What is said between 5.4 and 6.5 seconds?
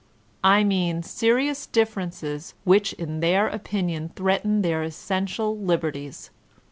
liberties.